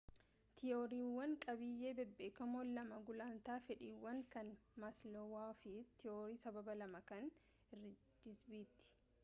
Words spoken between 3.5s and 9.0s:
fedhiiwwanii kan maasloowuu fi tiwoorii sababa lamaa kan heeritizbergiiti